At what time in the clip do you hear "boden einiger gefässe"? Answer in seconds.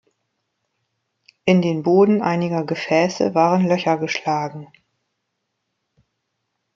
1.83-3.35